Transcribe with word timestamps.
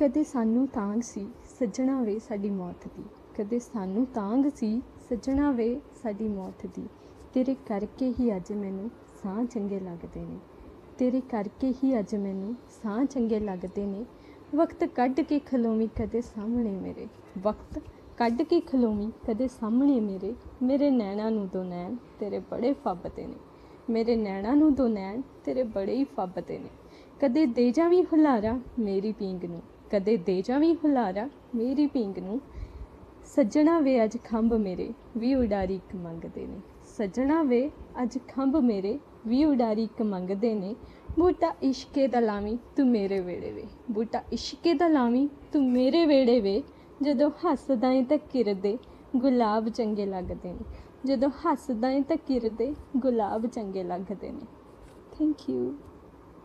ਕਦੇ 0.00 0.24
ਸਾਨੂੰ 0.24 0.66
ਤਾਂਗ 0.66 1.00
ਸੀ, 1.00 1.28
ਸੱਜਣਾ 1.58 2.02
ਵੇ 2.02 2.18
ਸਾਡੀ 2.18 2.50
ਮੌਤ 2.50 2.88
ਦੀ। 2.96 3.04
ਕਦੇ 3.38 3.58
ਸਾਨੂੰ 3.58 4.06
ਤਾਂਗ 4.06 4.44
ਸੀ, 4.56 4.82
ਸੱਜਣਾ 5.08 5.50
ਵੇ 5.50 5.80
ਸਾਡੀ 6.02 6.28
ਮੌਤ 6.28 6.66
ਦੀ। 6.66 6.86
ਤੇਰੇ 7.34 7.54
ਕਰਕੇ 7.54 8.14
ਹੀ 8.20 8.36
ਅੱਜ 8.36 8.52
ਮੈਨੂੰ 8.52 8.90
ਸਾਹ 9.22 9.44
ਚੰਗੇ 9.44 9.80
ਲੱਗਦੇ 9.80 10.20
ਨੇ। 10.20 10.38
ਤੇਰੇ 10.98 11.20
ਕਰਕੇ 11.20 11.74
ਹੀ 11.84 11.98
ਅੱਜ 11.98 12.14
ਮੈਨੂੰ 12.14 12.54
ਸਾਹ 12.82 13.04
ਚੰਗੇ 13.04 13.40
ਲੱਗਦੇ 13.40 13.86
ਨੇ। 13.86 14.04
ਵਕਤ 14.54 14.84
ਕੱਢ 14.84 15.20
ਕੇ 15.20 15.38
ਖਲੋਵੀਂ 15.38 15.88
ਕਦੇ 15.88 16.20
ਸਾਹਮਣੇ 16.20 16.70
ਮੇਰੇ। 16.70 17.06
ਵਕਤ 17.38 17.82
ਕੱਢ 18.16 18.42
ਕੇ 18.42 18.60
ਖਲੋਵੀਂ 18.60 19.10
ਕਦੇ 19.28 19.48
ਸਾਹਮਣੇ 19.48 20.00
ਮੇਰੇ। 20.00 20.34
ਮੇਰੇ 20.62 20.90
ਨੈਣਾ 20.90 21.30
ਨੂੰ 21.30 21.48
ਦੋ 21.48 21.62
ਨੈਣ 21.64 21.96
ਤੇਰੇ 22.20 22.38
ਬੜੇ 22.38 22.72
ਫੱਬਦੇ 22.72 23.26
ਨੇ। 23.26 23.36
ਮੇਰੇ 23.90 24.16
ਨੈਣਾ 24.16 24.54
ਨੂੰ 24.54 24.74
ਦੋ 24.74 24.88
ਨੈਣ 24.88 25.22
ਤੇਰੇ 25.44 25.62
ਬੜੇ 25.62 25.94
ਹੀ 25.94 26.04
ਫੱਬਦੇ 26.04 26.58
ਨੇ। 26.58 26.68
ਕਦੇ 27.20 27.46
ਦੇ 27.46 27.70
ਜਾਵੀਂ 27.70 28.02
ਹੁਲਾਰਾ 28.02 28.60
ਮੇਰੀ 28.78 29.12
ਪੀਂਗ 29.12 29.44
ਨੂੰ, 29.44 29.62
ਕਦੇ 29.90 30.16
ਦੇ 30.16 30.42
ਜਾਵੀਂ 30.42 30.74
ਹੁਲਾਰਾ 30.74 31.28
ਮੇਰੀ 31.54 31.86
ਪੀਂਗ 31.86 32.18
ਨੂੰ। 32.18 32.40
ਸੱਜਣਾ 33.24 33.78
ਵੇ 33.80 34.04
ਅੱਜ 34.04 34.18
ਖੰਭ 34.24 34.54
ਮੇਰੇ, 34.54 34.92
ਵੀ 35.16 35.34
ਉਡਾਰੀ 35.34 35.74
ਇੱਕ 35.74 35.94
ਮੰਗਦੇ 35.96 36.46
ਨੇ। 36.46 36.60
ਸੱਜਣਾ 36.96 37.42
ਵੇ 37.42 37.70
ਅੱਜ 38.02 38.18
ਖੰਭ 38.28 38.56
ਮੇਰੇ, 38.56 38.98
ਵੀ 39.26 39.44
ਉਡਾਰੀ 39.44 39.84
ਇੱਕ 39.84 40.02
ਮੰਗਦੇ 40.02 40.54
ਨੇ। 40.54 40.76
ਬੂਟਾ 41.18 41.54
ਇਸ਼ਕੇ 41.62 42.08
ਦਾ 42.08 42.20
ਲਾਵੀਂ, 42.20 42.58
ਤੂੰ 42.76 42.88
ਮੇਰੇ 42.88 43.20
ਵੇੜੇ 43.20 43.52
ਵੇ। 43.52 43.64
ਬੂਟਾ 43.90 44.22
ਇਸ਼ਕੇ 44.32 44.74
ਦਾ 44.74 44.88
ਲਾਵੀਂ, 44.88 45.28
ਤੂੰ 45.52 45.70
ਮੇਰੇ 45.72 46.06
ਵੇੜੇ 46.06 46.40
ਵੇ। 46.40 46.62
ਜਦੋਂ 47.02 47.30
ਹੱਸਦਾ 47.30 47.90
ਏ 47.90 48.04
ਤਾਂ 48.04 48.18
ਕਿਰਦੇ, 48.18 48.78
ਗੁਲਾਬ 49.16 49.68
ਚੰਗੇ 49.68 50.06
ਲੱਗਦੇ 50.06 50.52
ਨੇ। 50.52 50.87
ਜਦੋਂ 51.08 51.28
ਹੱਸਦਾ 51.44 51.90
ਏ 51.90 52.00
ਤਾਂ 52.02 52.16
ਕਿਰਦੇ 52.16 52.74
ਗੁਲਾਬ 52.96 53.46
ਚੰਗੇ 53.46 53.84
ਲੱਗਦੇ 53.84 54.30
ਨੇ। 54.30 54.46
Thank 55.12 55.48
you 55.50 55.74